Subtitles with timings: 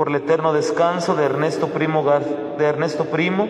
[0.00, 2.02] por el eterno descanso de Ernesto Primo,
[2.56, 3.46] de Ernesto Primo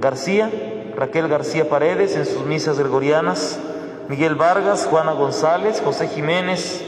[0.00, 0.50] García,
[0.96, 3.60] Raquel García Paredes en sus misas gregorianas,
[4.08, 6.84] Miguel Vargas, Juana González, José Jiménez,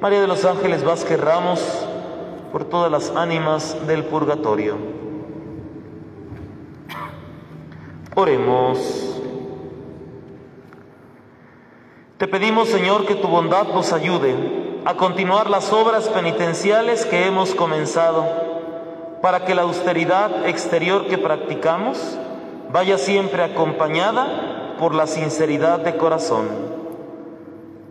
[0.00, 1.86] María de los Ángeles Vázquez Ramos,
[2.50, 4.78] por todas las ánimas del purgatorio.
[8.14, 9.20] Oremos.
[12.16, 17.54] Te pedimos, Señor, que tu bondad nos ayude a continuar las obras penitenciales que hemos
[17.54, 18.26] comenzado,
[19.22, 22.18] para que la austeridad exterior que practicamos
[22.70, 26.48] vaya siempre acompañada por la sinceridad de corazón.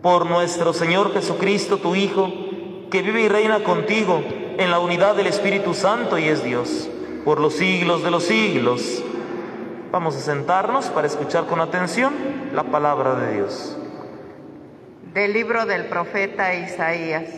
[0.02, 2.30] Por nuestro Señor Jesucristo, tu Hijo,
[2.90, 4.22] que vive y reina contigo
[4.56, 6.88] en la unidad del Espíritu Santo y es Dios,
[7.24, 9.02] por los siglos de los siglos.
[9.90, 12.14] Vamos a sentarnos para escuchar con atención
[12.52, 13.76] la palabra de Dios.
[15.14, 17.30] Del libro del profeta Isaías.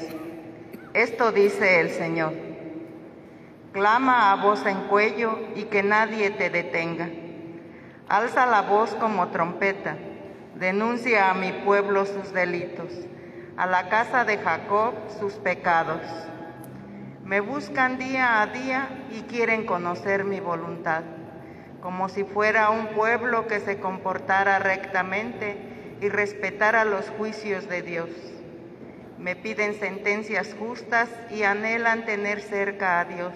[0.94, 2.32] Esto dice el Señor.
[3.74, 7.10] Clama a voz en cuello y que nadie te detenga.
[8.08, 9.94] Alza la voz como trompeta.
[10.54, 12.90] Denuncia a mi pueblo sus delitos,
[13.58, 16.00] a la casa de Jacob sus pecados.
[17.24, 21.02] Me buscan día a día y quieren conocer mi voluntad,
[21.82, 27.82] como si fuera un pueblo que se comportara rectamente y respetar a los juicios de
[27.82, 28.10] Dios.
[29.18, 33.32] Me piden sentencias justas y anhelan tener cerca a Dios.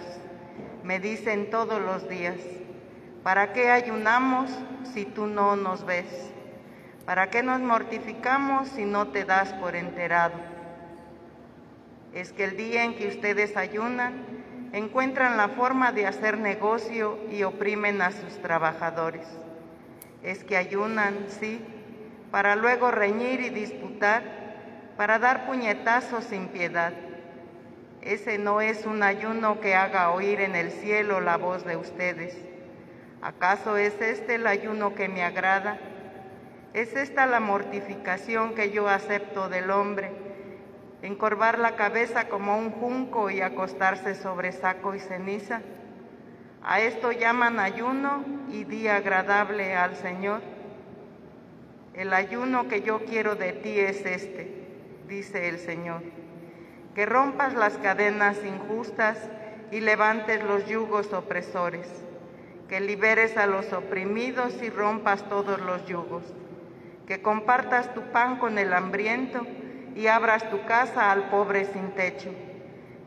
[0.83, 2.37] Me dicen todos los días,
[3.23, 4.51] ¿para qué ayunamos
[4.93, 6.31] si tú no nos ves?
[7.05, 10.35] ¿Para qué nos mortificamos si no te das por enterado?
[12.13, 14.13] Es que el día en que ustedes ayunan,
[14.73, 19.27] encuentran la forma de hacer negocio y oprimen a sus trabajadores.
[20.23, 21.59] Es que ayunan, sí,
[22.31, 24.23] para luego reñir y disputar,
[24.97, 26.93] para dar puñetazos sin piedad.
[28.01, 32.35] Ese no es un ayuno que haga oír en el cielo la voz de ustedes.
[33.21, 35.77] ¿Acaso es este el ayuno que me agrada?
[36.73, 40.09] ¿Es esta la mortificación que yo acepto del hombre?
[41.01, 45.61] ¿Encorvar la cabeza como un junco y acostarse sobre saco y ceniza?
[46.63, 50.50] ¿A esto llaman ayuno y día agradable al Señor?
[51.93, 54.49] El ayuno que yo quiero de ti es este,
[55.09, 56.01] dice el Señor,
[56.95, 59.17] que rompas las cadenas injustas
[59.71, 61.87] y levantes los yugos opresores,
[62.69, 66.23] que liberes a los oprimidos y rompas todos los yugos,
[67.07, 69.45] que compartas tu pan con el hambriento
[69.93, 72.29] y abras tu casa al pobre sin techo,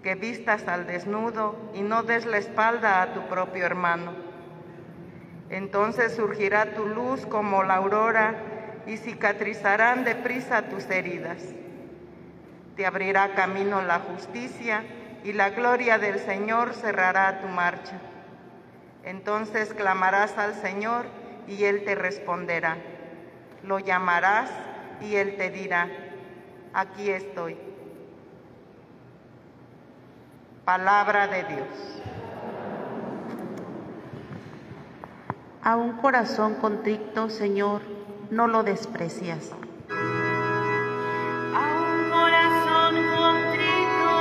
[0.03, 4.13] que vistas al desnudo y no des la espalda a tu propio hermano.
[5.49, 8.54] Entonces surgirá tu luz como la aurora
[8.87, 11.39] y cicatrizarán deprisa tus heridas.
[12.77, 14.83] Te abrirá camino la justicia
[15.23, 17.99] y la gloria del Señor cerrará tu marcha.
[19.05, 21.07] Entonces clamarás al Señor
[21.47, 22.77] y Él te responderá.
[23.63, 24.51] Lo llamarás
[25.01, 25.89] y Él te dirá,
[26.73, 27.57] aquí estoy.
[30.65, 32.03] Palabra de Dios.
[35.63, 37.94] A un corazón contrito, Señor,
[38.31, 39.51] no lo desprecias.
[41.55, 44.15] A un corazón contrito,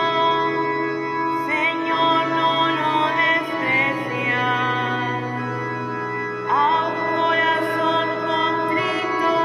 [1.48, 4.44] Señor, no lo desprecias.
[6.50, 9.36] A un corazón contrito,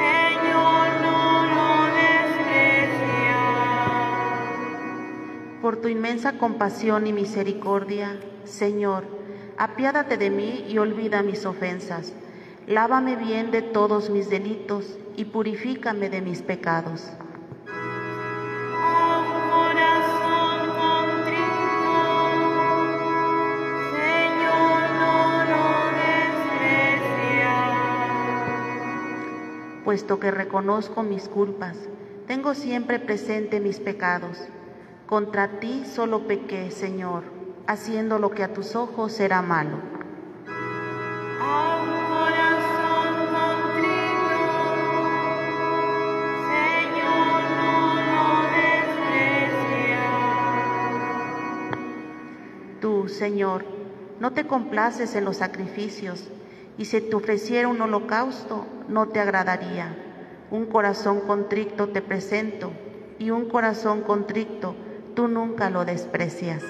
[0.00, 1.20] Señor, no
[1.54, 3.40] lo desprecias.
[5.60, 9.04] Por tu inmensa compasión y misericordia, Señor,
[9.58, 12.12] apiádate de mí y olvida mis ofensas
[12.68, 17.00] Lávame bien de todos mis delitos y purifícame de mis pecados.
[23.90, 25.84] Señor, no
[29.84, 31.76] Puesto que reconozco mis culpas,
[32.28, 34.38] tengo siempre presente mis pecados.
[35.06, 37.24] Contra ti solo pequé, Señor,
[37.66, 39.91] haciendo lo que a tus ojos será malo.
[53.22, 53.64] Señor,
[54.18, 56.28] no te complaces en los sacrificios,
[56.76, 59.96] y si te ofreciera un holocausto, no te agradaría.
[60.50, 62.72] Un corazón contrito te presento,
[63.20, 64.74] y un corazón contrito
[65.14, 66.64] tú nunca lo desprecias.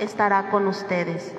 [0.00, 1.32] Ti, Señor Jesús.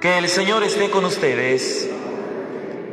[0.00, 1.87] Que el Señor esté con ustedes.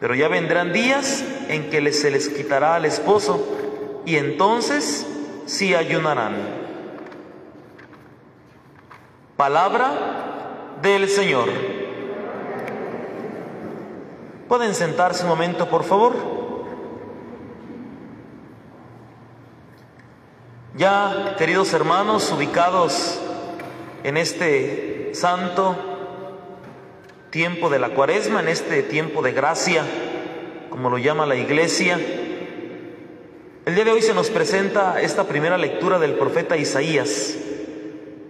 [0.00, 5.06] Pero ya vendrán días en que se les quitará al esposo y entonces
[5.46, 6.34] sí ayunarán.
[9.36, 11.48] Palabra del Señor.
[14.48, 16.14] ¿Pueden sentarse un momento, por favor?
[20.76, 23.18] Ya, queridos hermanos, ubicados
[24.04, 25.95] en este santo
[27.36, 29.84] tiempo de la cuaresma, en este tiempo de gracia,
[30.70, 32.00] como lo llama la iglesia,
[33.66, 37.36] el día de hoy se nos presenta esta primera lectura del profeta Isaías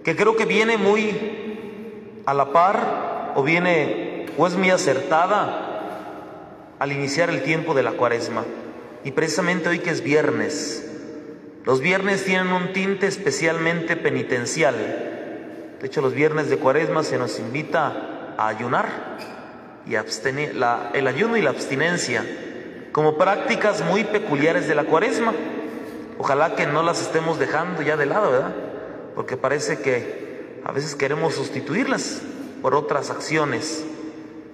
[0.02, 6.90] que creo que viene muy a la par o viene o es muy acertada al
[6.90, 8.44] iniciar el tiempo de la cuaresma.
[9.04, 10.84] Y precisamente hoy que es viernes,
[11.64, 14.74] los viernes tienen un tinte especialmente penitencial.
[15.80, 18.86] De hecho, los viernes de cuaresma se nos invita a ayunar
[19.86, 22.24] y abstener, la, el ayuno y la abstinencia
[22.92, 25.34] como prácticas muy peculiares de la cuaresma.
[26.18, 28.54] Ojalá que no las estemos dejando ya de lado, ¿verdad?
[29.16, 32.20] porque parece que a veces queremos sustituirlas
[32.60, 33.82] por otras acciones,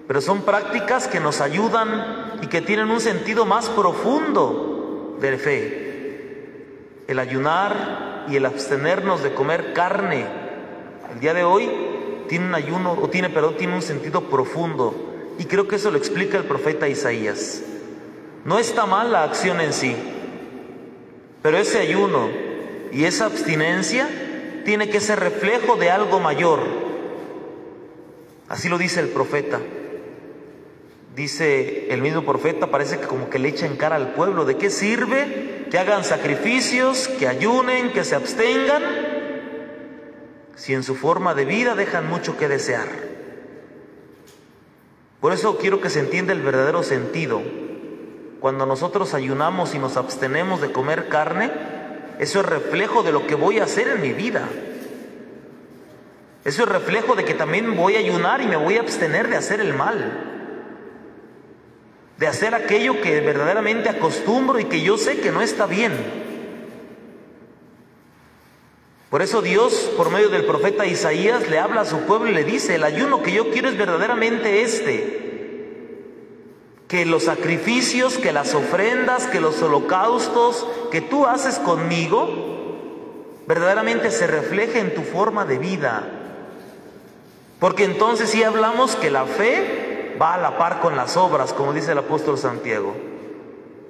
[0.07, 7.05] pero son prácticas que nos ayudan y que tienen un sentido más profundo de fe.
[7.09, 10.25] El ayunar y el abstenernos de comer carne,
[11.13, 11.69] el día de hoy
[12.33, 15.99] tiene un ayuno, o tiene, perdón, tiene un sentido profundo, y creo que eso lo
[15.99, 17.63] explica el profeta Isaías.
[18.47, 19.95] No está mal la acción en sí,
[21.43, 22.31] pero ese ayuno
[22.91, 24.09] y esa abstinencia
[24.65, 26.61] tiene que ser reflejo de algo mayor.
[28.49, 29.61] Así lo dice el profeta.
[31.15, 34.57] Dice el mismo profeta, parece que como que le echa en cara al pueblo, ¿de
[34.57, 39.12] qué sirve que hagan sacrificios, que ayunen, que se abstengan,
[40.55, 42.89] si en su forma de vida dejan mucho que desear?
[45.21, 47.41] Por eso quiero que se entienda el verdadero sentido.
[48.41, 51.53] Cuando nosotros ayunamos y nos abstenemos de comer carne,
[52.19, 54.49] eso es reflejo de lo que voy a hacer en mi vida.
[56.45, 59.37] Eso es reflejo de que también voy a ayunar y me voy a abstener de
[59.37, 60.29] hacer el mal.
[62.19, 66.22] De hacer aquello que verdaderamente acostumbro y que yo sé que no está bien.
[69.13, 72.45] Por eso Dios, por medio del profeta Isaías, le habla a su pueblo y le
[72.45, 76.07] dice, el ayuno que yo quiero es verdaderamente este.
[76.89, 82.27] Que los sacrificios, que las ofrendas, que los holocaustos que tú haces conmigo,
[83.47, 86.09] verdaderamente se refleje en tu forma de vida.
[87.61, 91.75] Porque entonces sí hablamos que la fe va a la par con las obras, como
[91.75, 92.97] dice el apóstol Santiago.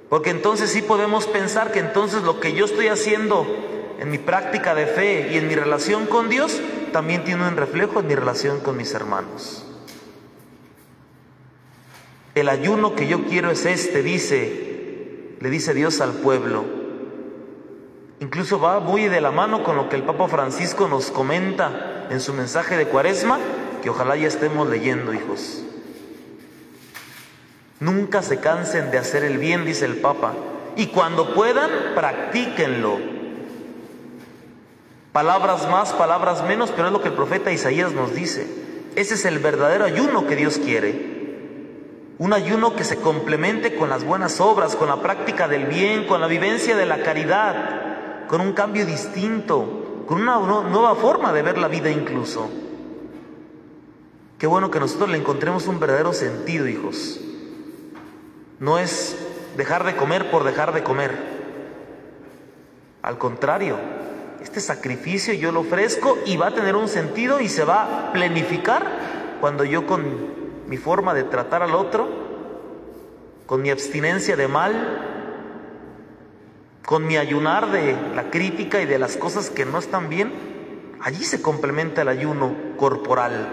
[0.09, 3.47] Porque entonces sí podemos pensar que entonces lo que yo estoy haciendo
[4.03, 6.59] en mi práctica de fe y en mi relación con Dios,
[6.91, 9.65] también tiene un reflejo en mi relación con mis hermanos.
[12.35, 16.65] El ayuno que yo quiero es este, dice, le dice Dios al pueblo.
[18.19, 22.19] Incluso va muy de la mano con lo que el Papa Francisco nos comenta en
[22.19, 23.39] su mensaje de Cuaresma,
[23.81, 25.63] que ojalá ya estemos leyendo, hijos.
[27.79, 30.33] Nunca se cansen de hacer el bien, dice el Papa,
[30.75, 33.12] y cuando puedan, practíquenlo.
[35.13, 38.47] Palabras más, palabras menos, pero es lo que el profeta Isaías nos dice.
[38.95, 41.13] Ese es el verdadero ayuno que Dios quiere.
[42.17, 46.19] Un ayuno que se complemente con las buenas obras, con la práctica del bien, con
[46.19, 51.59] la vivencia de la caridad, con un cambio distinto, con una nueva forma de ver
[51.59, 52.49] la vida incluso.
[54.39, 57.21] Qué bueno que nosotros le encontremos un verdadero sentido, hijos.
[58.59, 59.15] No es
[59.57, 61.15] dejar de comer por dejar de comer.
[63.03, 63.77] Al contrario,
[64.43, 68.13] este sacrificio yo lo ofrezco y va a tener un sentido y se va a
[68.13, 70.03] planificar cuando yo con
[70.67, 72.07] mi forma de tratar al otro,
[73.45, 75.13] con mi abstinencia de mal,
[76.85, 80.31] con mi ayunar de la crítica y de las cosas que no están bien,
[81.01, 83.47] allí se complementa el ayuno corporal.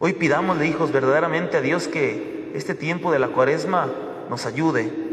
[0.00, 3.88] Hoy pidámosle, hijos, verdaderamente a Dios que este tiempo de la cuaresma
[4.28, 5.11] nos ayude.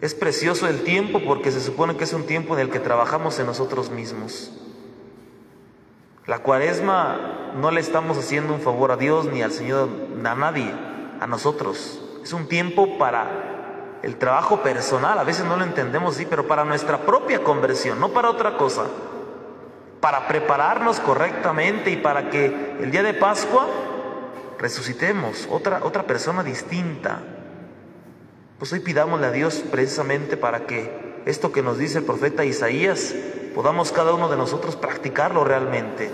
[0.00, 3.38] Es precioso el tiempo porque se supone que es un tiempo en el que trabajamos
[3.38, 4.52] en nosotros mismos.
[6.26, 9.88] La cuaresma no le estamos haciendo un favor a Dios ni al Señor,
[10.24, 10.72] a nadie,
[11.20, 12.02] a nosotros.
[12.22, 16.64] Es un tiempo para el trabajo personal, a veces no lo entendemos así, pero para
[16.64, 18.86] nuestra propia conversión, no para otra cosa
[20.04, 23.66] para prepararnos correctamente y para que el día de Pascua
[24.58, 27.22] resucitemos otra, otra persona distinta.
[28.58, 33.14] Pues hoy pidámosle a Dios precisamente para que esto que nos dice el profeta Isaías
[33.54, 36.10] podamos cada uno de nosotros practicarlo realmente.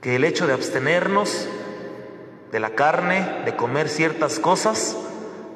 [0.00, 1.48] Que el hecho de abstenernos
[2.50, 4.96] de la carne, de comer ciertas cosas,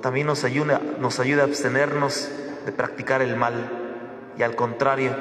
[0.03, 2.29] también nos ayuda, nos ayuda a abstenernos
[2.67, 3.55] de practicar el mal.
[4.39, 5.17] Y al contrario,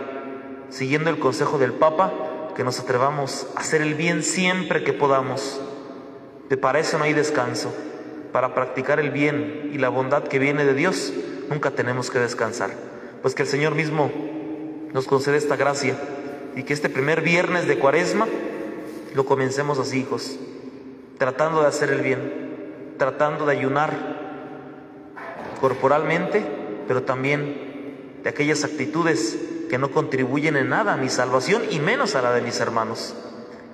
[0.70, 2.12] siguiendo el consejo del Papa,
[2.56, 5.62] que nos atrevamos a hacer el bien siempre que podamos.
[6.50, 7.74] De para eso no hay descanso.
[8.34, 11.14] Para practicar el bien y la bondad que viene de Dios,
[11.50, 12.72] nunca tenemos que descansar.
[13.22, 14.12] Pues que el Señor mismo
[14.92, 15.96] nos concede esta gracia
[16.56, 18.28] y que este primer viernes de cuaresma
[19.14, 20.38] lo comencemos así, hijos,
[21.20, 23.94] tratando de hacer el bien, tratando de ayunar
[25.62, 26.44] corporalmente,
[26.88, 29.38] pero también de aquellas actitudes
[29.70, 33.16] que no contribuyen en nada a mi salvación y menos a la de mis hermanos.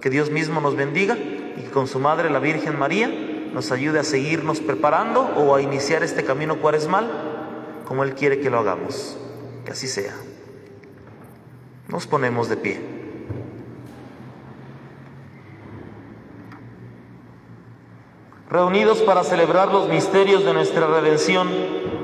[0.02, 3.10] Que Dios mismo nos bendiga y que con su Madre, la Virgen María,
[3.54, 7.10] nos ayude a seguirnos preparando o a iniciar este camino cuaresmal
[7.88, 9.18] como Él quiere que lo hagamos.
[9.66, 10.14] Que así sea.
[11.88, 13.00] Nos ponemos de pie.
[18.50, 21.48] Reunidos para celebrar los misterios de nuestra redención,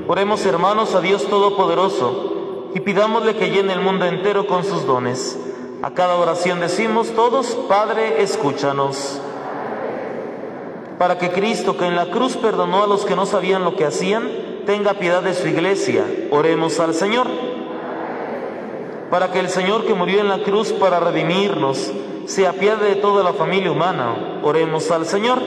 [0.06, 5.38] oremos hermanos a Dios Todopoderoso y pidámosle que llene el mundo entero con sus dones.
[5.82, 9.20] A cada oración decimos todos, Padre, escúchanos.
[10.98, 13.84] Para que Cristo, que en la cruz perdonó a los que no sabían lo que
[13.84, 14.30] hacían,
[14.64, 16.04] tenga piedad de su iglesia.
[16.30, 17.26] Oremos al Señor.
[19.10, 21.92] Para que el Señor que murió en la cruz para redimirnos,
[22.24, 24.40] se apiade de toda la familia humana.
[24.42, 25.38] Oremos al Señor.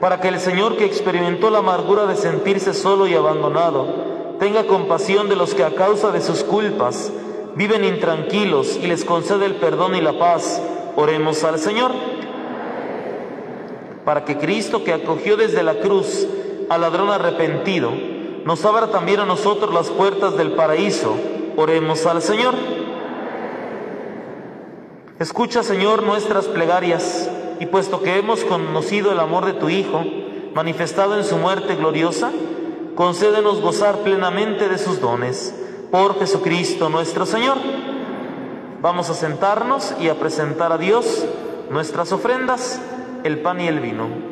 [0.00, 3.86] Para que el Señor que experimentó la amargura de sentirse solo y abandonado,
[4.40, 7.12] tenga compasión de los que a causa de sus culpas
[7.54, 10.60] viven intranquilos y les concede el perdón y la paz.
[10.96, 11.92] Oremos al Señor.
[14.04, 16.26] Para que Cristo, que acogió desde la cruz
[16.68, 17.92] al ladrón arrepentido,
[18.44, 21.14] nos abra también a nosotros las puertas del paraíso.
[21.56, 22.54] Oremos al Señor.
[25.18, 27.30] Escucha, Señor, nuestras plegarias,
[27.60, 30.02] y puesto que hemos conocido el amor de tu Hijo,
[30.54, 32.32] manifestado en su muerte gloriosa,
[32.96, 35.54] concédenos gozar plenamente de sus dones.
[35.92, 37.58] Por Jesucristo nuestro Señor.
[38.80, 41.24] Vamos a sentarnos y a presentar a Dios
[41.70, 42.80] nuestras ofrendas,
[43.24, 44.31] el pan y el vino.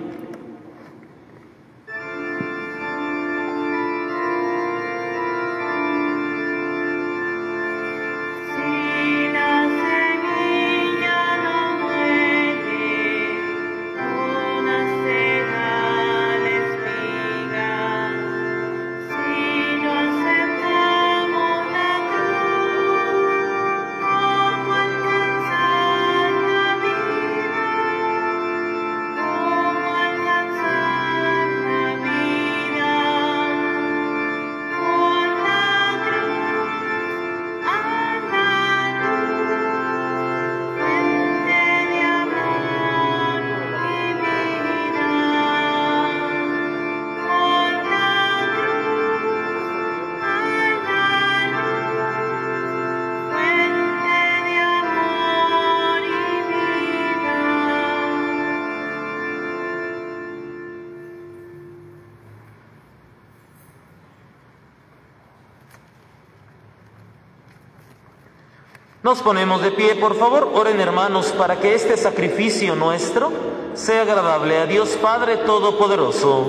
[69.11, 70.53] Nos ponemos de pie, por favor.
[70.55, 73.33] Oren hermanos para que este sacrificio nuestro
[73.75, 76.47] sea agradable a Dios Padre Todopoderoso.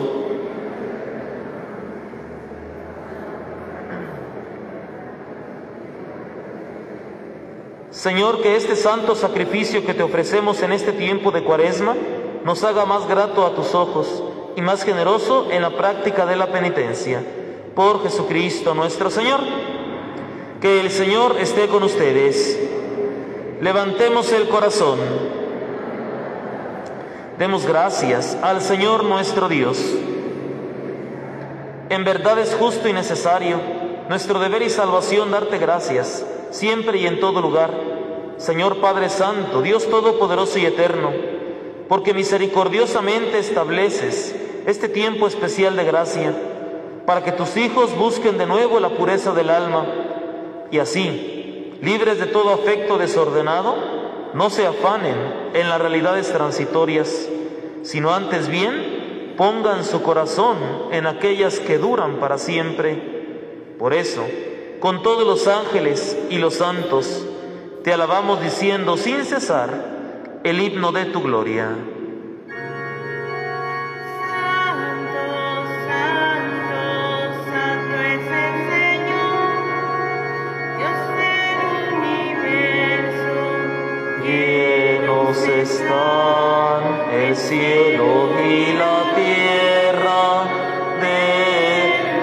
[7.90, 11.96] Señor, que este santo sacrificio que te ofrecemos en este tiempo de cuaresma
[12.46, 14.24] nos haga más grato a tus ojos
[14.56, 17.24] y más generoso en la práctica de la penitencia.
[17.74, 19.40] Por Jesucristo nuestro Señor.
[20.62, 22.60] Que el Señor esté con ustedes.
[23.62, 25.00] Levantemos el corazón.
[27.40, 29.84] Demos gracias al Señor nuestro Dios.
[31.90, 33.60] En verdad es justo y necesario,
[34.08, 37.74] nuestro deber y salvación, darte gracias, siempre y en todo lugar,
[38.38, 41.12] Señor Padre Santo, Dios Todopoderoso y Eterno,
[41.90, 44.36] porque misericordiosamente estableces
[44.68, 46.36] este tiempo especial de gracia,
[47.08, 49.86] para que tus hijos busquen de nuevo la pureza del alma,
[50.72, 53.76] y así, libres de todo afecto desordenado,
[54.34, 55.16] no se afanen
[55.54, 57.28] en las realidades transitorias,
[57.84, 60.58] sino antes bien pongan su corazón
[60.92, 63.76] en aquellas que duran para siempre.
[63.78, 64.24] Por eso,
[64.80, 67.26] con todos los ángeles y los santos,
[67.84, 71.76] te alabamos diciendo sin cesar el himno de tu gloria.
[87.48, 90.24] Cielo y la tierra
[91.02, 91.22] de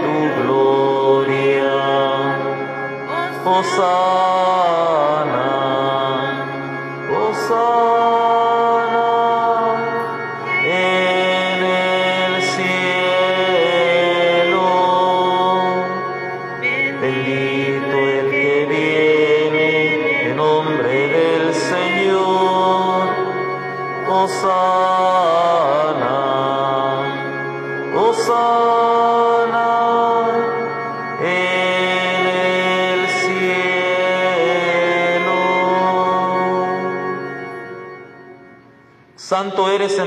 [0.03, 1.79] tu gloria.
[3.45, 4.38] Hosana,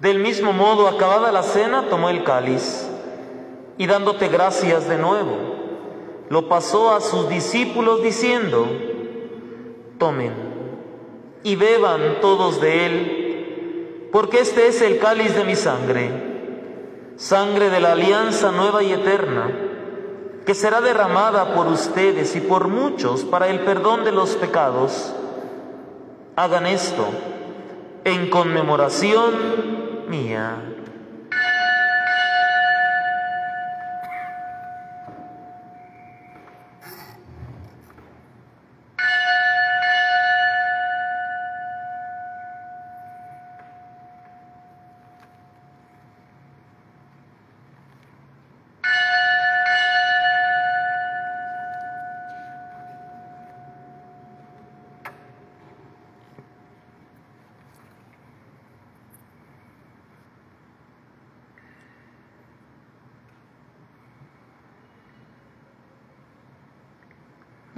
[0.00, 2.88] Del mismo modo, acabada la cena, tomó el cáliz
[3.76, 5.36] y dándote gracias de nuevo,
[6.30, 8.66] lo pasó a sus discípulos diciendo,
[9.98, 10.32] tomen
[11.42, 16.10] y beban todos de él, porque este es el cáliz de mi sangre,
[17.16, 19.50] sangre de la alianza nueva y eterna,
[20.46, 25.12] que será derramada por ustedes y por muchos para el perdón de los pecados.
[26.36, 27.06] Hagan esto
[28.04, 29.79] en conmemoración
[30.10, 30.60] 你呀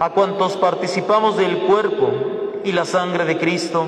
[0.00, 2.10] a cuantos participamos del cuerpo
[2.64, 3.86] y la sangre de Cristo.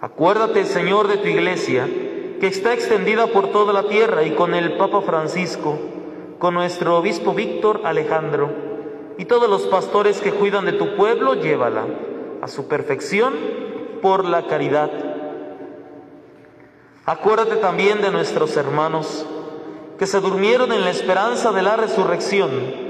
[0.00, 1.86] Acuérdate, Señor, de tu iglesia,
[2.40, 5.78] que está extendida por toda la tierra y con el Papa Francisco,
[6.38, 8.50] con nuestro obispo Víctor Alejandro
[9.18, 11.84] y todos los pastores que cuidan de tu pueblo, llévala
[12.40, 13.34] a su perfección
[14.00, 14.90] por la caridad.
[17.04, 19.26] Acuérdate también de nuestros hermanos
[19.98, 22.89] que se durmieron en la esperanza de la resurrección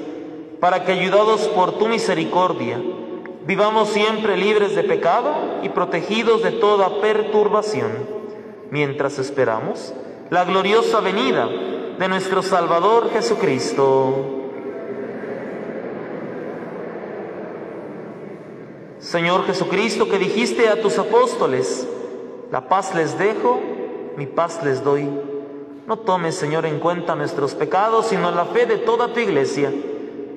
[0.61, 2.79] para que, ayudados por tu misericordia,
[3.45, 7.91] vivamos siempre libres de pecado y protegidos de toda perturbación,
[8.69, 9.93] mientras esperamos
[10.29, 11.49] la gloriosa venida
[11.97, 14.37] de nuestro Salvador Jesucristo.
[18.99, 21.87] Señor Jesucristo, que dijiste a tus apóstoles,
[22.51, 23.59] la paz les dejo,
[24.15, 25.09] mi paz les doy.
[25.87, 29.73] No tomes, Señor, en cuenta nuestros pecados, sino la fe de toda tu iglesia.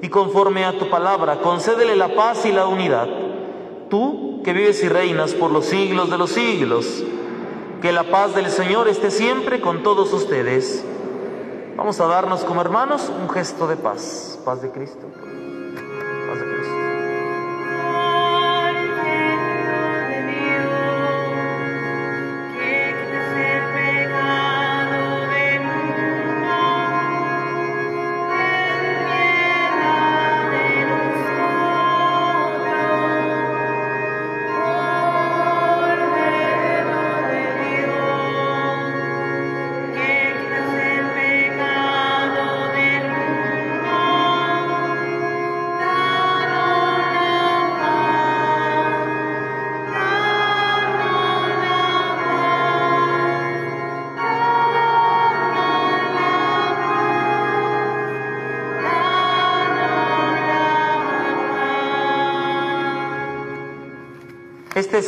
[0.02, 3.08] Y conforme a tu palabra, concédele la paz y la unidad.
[3.88, 7.02] Tú, que vives y reinas por los siglos de los siglos,
[7.80, 10.84] que la paz del Señor esté siempre con todos ustedes.
[11.76, 14.38] Vamos a darnos como hermanos un gesto de paz.
[14.44, 15.06] Paz de Cristo.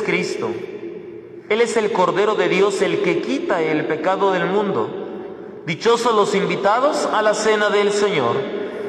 [0.07, 0.51] Cristo.
[1.49, 4.88] Él es el Cordero de Dios, el que quita el pecado del mundo.
[5.66, 8.37] Dichosos los invitados a la cena del Señor.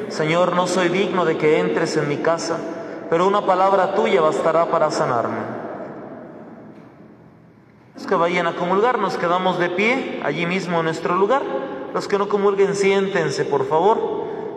[0.08, 2.58] Señor, no soy digno de que entres en mi casa,
[3.10, 5.40] pero una palabra tuya bastará para sanarme.
[7.96, 11.42] Los que vayan a comulgar, nos quedamos de pie allí mismo en nuestro lugar.
[11.92, 13.98] Los que no comulguen, siéntense, por favor.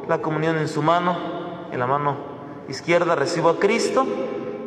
[0.07, 1.17] La comunión en su mano,
[1.71, 2.17] en la mano
[2.69, 4.05] izquierda recibo a Cristo,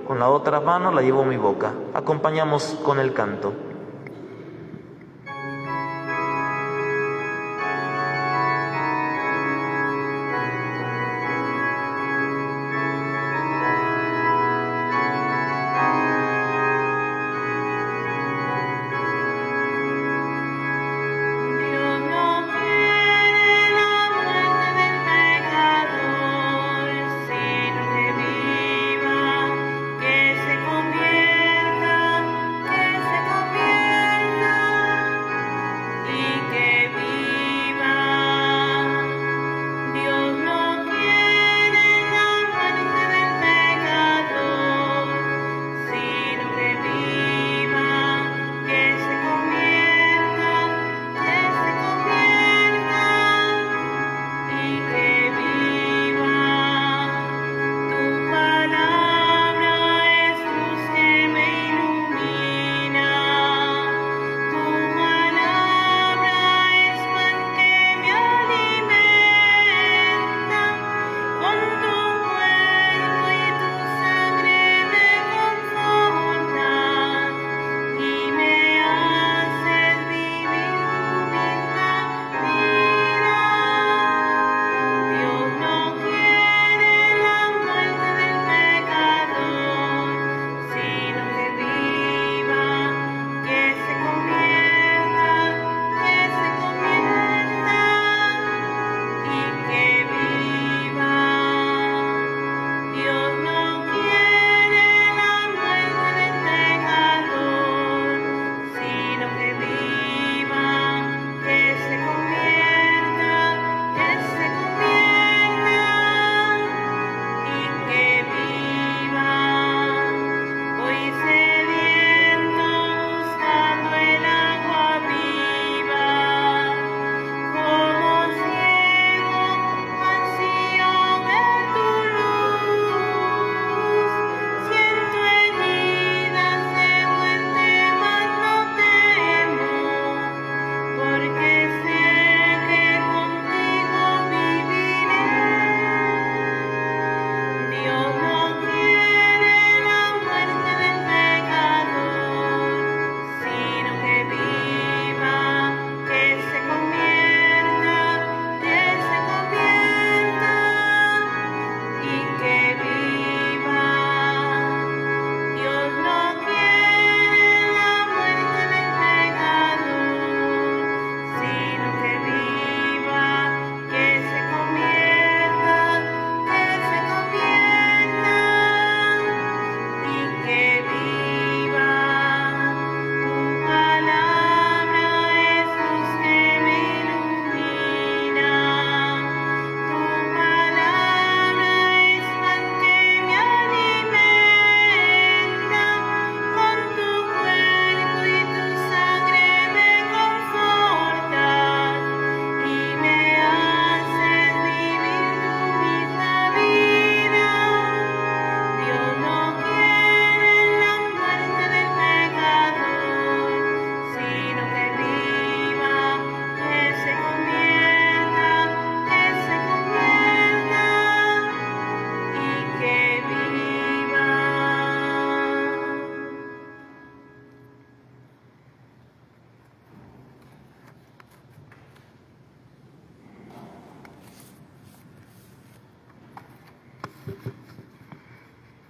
[0.06, 1.72] con la otra mano la llevo a mi boca.
[1.94, 3.52] Acompañamos con el canto.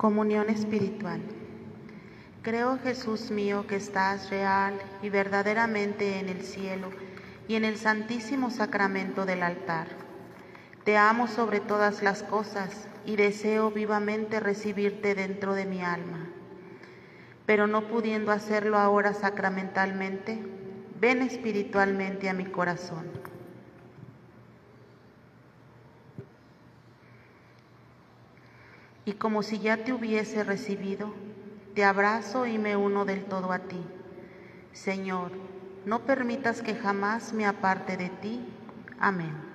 [0.04, 1.22] Comunión espiritual.
[2.42, 6.90] Creo, Jesús mío, que estás real y verdaderamente en el cielo
[7.48, 9.86] y en el santísimo sacramento del altar.
[10.84, 16.28] Te amo sobre todas las cosas y deseo vivamente recibirte dentro de mi alma.
[17.46, 20.38] Pero no pudiendo hacerlo ahora sacramentalmente,
[21.00, 23.23] ven espiritualmente a mi corazón.
[29.06, 31.12] Y como si ya te hubiese recibido,
[31.74, 33.80] te abrazo y me uno del todo a ti.
[34.72, 35.30] Señor,
[35.84, 38.40] no permitas que jamás me aparte de ti.
[38.98, 39.54] Amén.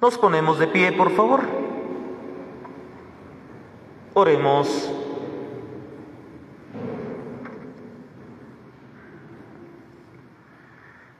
[0.00, 1.42] Nos ponemos de pie, por favor.
[4.14, 5.05] Oremos.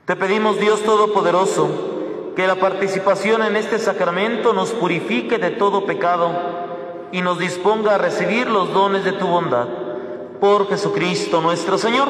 [0.07, 6.31] Te pedimos, Dios Todopoderoso, que la participación en este sacramento nos purifique de todo pecado
[7.11, 9.67] y nos disponga a recibir los dones de tu bondad.
[10.39, 12.07] Por Jesucristo nuestro Señor.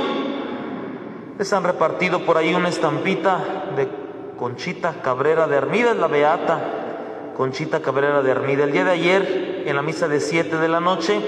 [1.39, 3.89] Les han repartido por ahí una estampita de
[4.37, 8.65] Conchita Cabrera de Armida, la beata Conchita Cabrera de Armida.
[8.65, 11.19] El día de ayer, en la misa de 7 de la noche,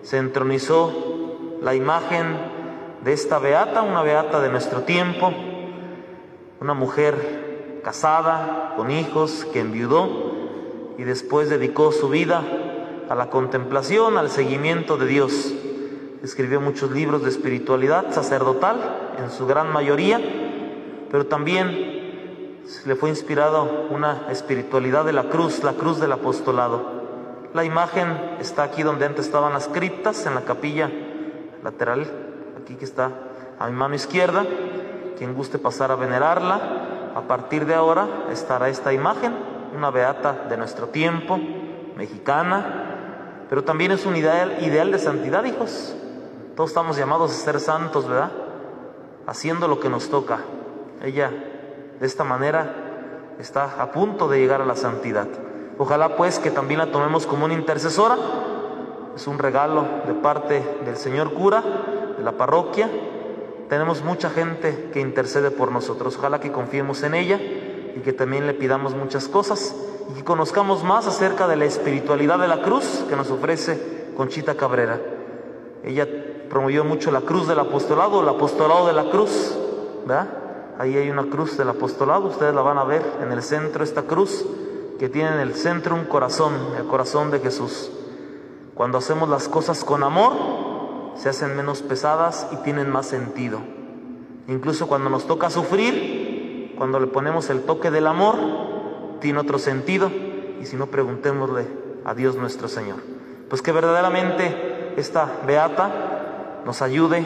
[0.00, 2.38] se entronizó la imagen
[3.04, 5.30] de esta beata, una beata de nuestro tiempo,
[6.60, 10.32] una mujer casada, con hijos, que enviudó
[10.98, 12.42] y después dedicó su vida
[13.08, 15.54] a la contemplación, al seguimiento de Dios.
[16.22, 18.76] Escribió muchos libros de espiritualidad sacerdotal,
[19.18, 20.20] en su gran mayoría,
[21.10, 21.98] pero también
[22.84, 26.98] le fue inspirado una espiritualidad de la cruz, la cruz del apostolado.
[27.54, 30.90] La imagen está aquí donde antes estaban las criptas, en la capilla
[31.62, 32.06] lateral,
[32.60, 33.10] aquí que está
[33.58, 34.44] a mi mano izquierda.
[35.18, 39.34] Quien guste pasar a venerarla, a partir de ahora estará esta imagen,
[39.76, 41.38] una beata de nuestro tiempo,
[41.96, 45.96] mexicana, pero también es un ideal, ideal de santidad, hijos.
[46.54, 48.30] Todos estamos llamados a ser santos, ¿verdad?
[49.26, 50.38] Haciendo lo que nos toca.
[51.02, 51.30] Ella
[51.98, 55.26] de esta manera está a punto de llegar a la santidad.
[55.78, 58.16] Ojalá pues que también la tomemos como una intercesora.
[59.16, 61.62] Es un regalo de parte del señor cura,
[62.16, 62.88] de la parroquia.
[63.68, 66.16] Tenemos mucha gente que intercede por nosotros.
[66.16, 69.74] Ojalá que confiemos en ella y que también le pidamos muchas cosas
[70.10, 74.54] y que conozcamos más acerca de la espiritualidad de la cruz que nos ofrece Conchita
[74.54, 75.00] Cabrera.
[75.84, 76.06] Ella
[76.48, 79.54] promovió mucho la cruz del apostolado, el apostolado de la cruz,
[80.06, 80.28] ¿verdad?
[80.78, 84.02] Ahí hay una cruz del apostolado, ustedes la van a ver en el centro, esta
[84.02, 84.46] cruz
[84.98, 87.90] que tiene en el centro un corazón, el corazón de Jesús.
[88.74, 90.32] Cuando hacemos las cosas con amor,
[91.16, 93.60] se hacen menos pesadas y tienen más sentido.
[94.46, 98.36] Incluso cuando nos toca sufrir, cuando le ponemos el toque del amor,
[99.20, 100.10] tiene otro sentido.
[100.60, 101.66] Y si no, preguntémosle
[102.04, 102.98] a Dios nuestro Señor.
[103.48, 107.18] Pues que verdaderamente esta beata nos ayude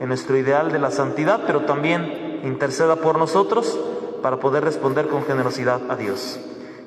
[0.00, 3.78] en nuestro ideal de la santidad, pero también interceda por nosotros
[4.22, 6.38] para poder responder con generosidad a Dios.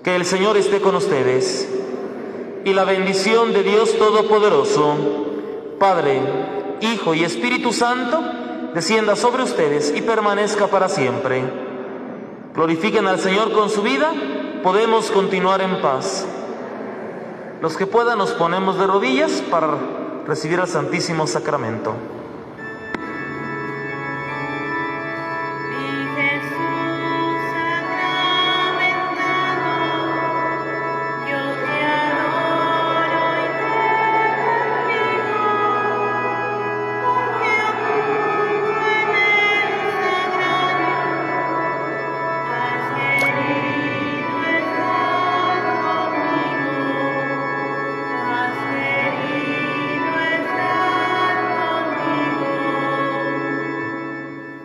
[0.04, 1.70] Que el Señor esté con ustedes
[2.64, 5.27] y la bendición de Dios Todopoderoso,
[5.80, 6.22] Padre,
[6.82, 8.22] Hijo y Espíritu Santo,
[8.74, 11.44] descienda sobre ustedes y permanezca para siempre.
[12.56, 14.12] Glorifiquen al Señor con su vida,
[14.64, 16.28] podemos continuar en paz.
[17.62, 19.78] Los que puedan nos ponemos de rodillas para
[20.26, 21.94] recibir el Santísimo Sacramento.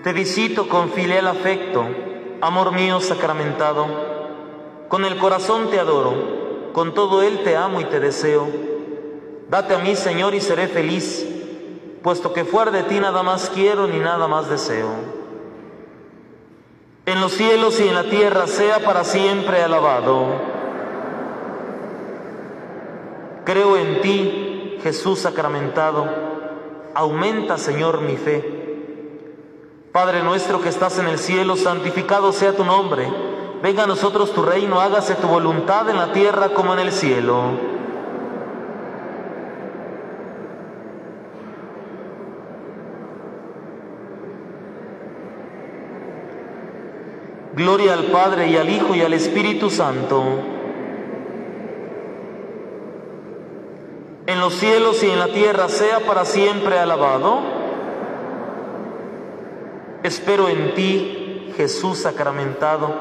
[0.03, 1.87] Te visito con filial afecto,
[2.41, 3.87] amor mío sacramentado.
[4.88, 8.49] Con el corazón te adoro, con todo él te amo y te deseo.
[9.49, 11.25] Date a mí, Señor, y seré feliz,
[12.03, 14.88] puesto que fuera de ti nada más quiero ni nada más deseo.
[17.07, 20.27] En los cielos y en la tierra sea para siempre alabado.
[23.45, 26.09] Creo en ti, Jesús sacramentado.
[26.93, 28.62] Aumenta, Señor, mi fe.
[29.92, 33.12] Padre nuestro que estás en el cielo, santificado sea tu nombre.
[33.62, 37.50] Venga a nosotros tu reino, hágase tu voluntad en la tierra como en el cielo.
[47.55, 50.24] Gloria al Padre y al Hijo y al Espíritu Santo.
[54.24, 57.62] En los cielos y en la tierra sea para siempre alabado.
[60.03, 62.93] Espero en ti, Jesús sacramentado.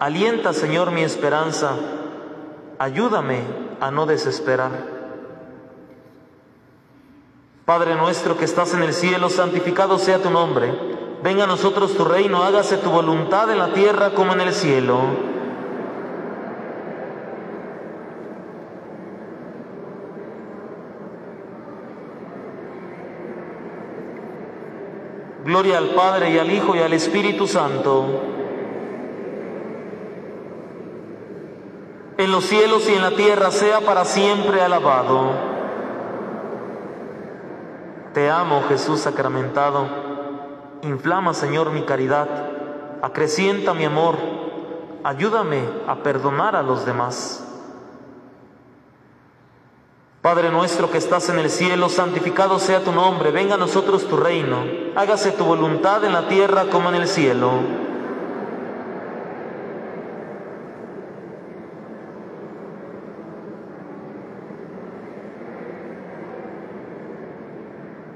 [0.00, 1.76] Alienta, Señor, mi esperanza.
[2.78, 3.42] Ayúdame
[3.80, 4.70] a no desesperar.
[7.64, 10.74] Padre nuestro que estás en el cielo, santificado sea tu nombre.
[11.22, 15.29] Venga a nosotros tu reino, hágase tu voluntad en la tierra como en el cielo.
[25.50, 28.06] Gloria al Padre y al Hijo y al Espíritu Santo.
[32.16, 35.32] En los cielos y en la tierra sea para siempre alabado.
[38.14, 39.88] Te amo, Jesús sacramentado.
[40.82, 42.28] Inflama, Señor, mi caridad.
[43.02, 44.18] Acrecienta mi amor.
[45.02, 47.49] Ayúdame a perdonar a los demás.
[50.22, 53.30] Padre nuestro que estás en el cielo, santificado sea tu nombre.
[53.30, 54.64] Venga a nosotros tu reino.
[54.94, 57.52] Hágase tu voluntad en la tierra como en el cielo.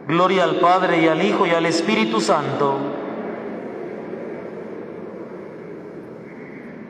[0.06, 2.76] Gloria al Padre y al Hijo y al Espíritu Santo.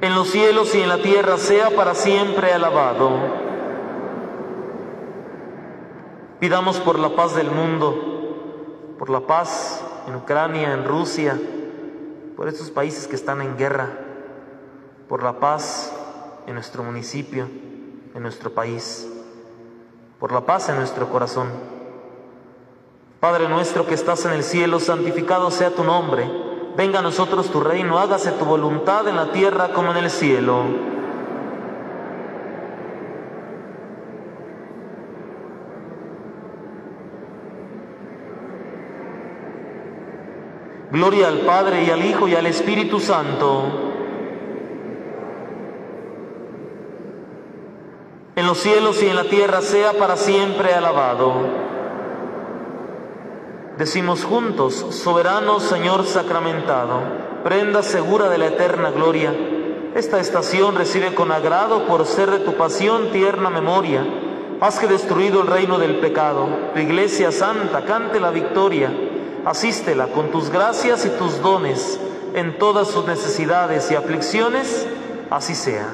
[0.00, 3.43] En los cielos y en la tierra sea para siempre alabado.
[6.44, 7.96] Pidamos por la paz del mundo,
[8.98, 11.40] por la paz en Ucrania, en Rusia,
[12.36, 13.88] por estos países que están en guerra,
[15.08, 15.90] por la paz
[16.46, 17.48] en nuestro municipio,
[18.14, 19.10] en nuestro país,
[20.20, 21.48] por la paz en nuestro corazón.
[23.20, 26.30] Padre nuestro que estás en el cielo, santificado sea tu nombre.
[26.76, 30.93] Venga a nosotros tu reino, hágase tu voluntad en la tierra como en el cielo.
[40.94, 43.64] Gloria al Padre y al Hijo y al Espíritu Santo.
[48.36, 51.32] En los cielos y en la tierra sea para siempre alabado.
[53.76, 57.00] Decimos juntos, soberano Señor sacramentado,
[57.42, 59.34] prenda segura de la eterna gloria,
[59.96, 64.06] esta estación recibe con agrado por ser de tu pasión tierna memoria.
[64.60, 69.03] Haz que destruido el reino del pecado, tu iglesia santa cante la victoria.
[69.44, 71.98] Asístela con tus gracias y tus dones
[72.34, 74.86] en todas sus necesidades y aflicciones,
[75.30, 75.86] así sea.